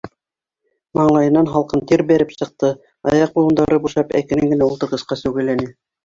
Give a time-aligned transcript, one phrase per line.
[0.99, 2.71] Маңлайынан һалҡын тир бәреп сыҡты,
[3.11, 5.69] аяҡ быуындары бушап, әкрен генә ултырғысҡа сүгәләне.